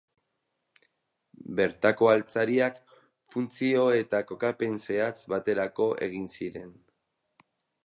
Bertako 1.59 2.09
altzariak 2.13 2.79
funtzio 3.35 3.85
eta 3.99 4.23
kokapen 4.33 4.81
zehatz 4.89 5.17
baterako 5.35 5.89
egin 6.09 6.29
ziren. 6.39 6.75